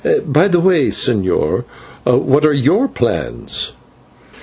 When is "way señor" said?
0.59-1.63